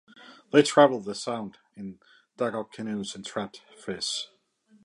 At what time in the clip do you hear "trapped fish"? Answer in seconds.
3.23-4.29